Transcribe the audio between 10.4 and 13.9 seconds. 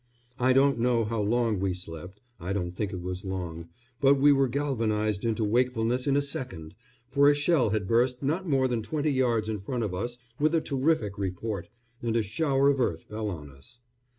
a terrific report, and a shower of earth fell on us.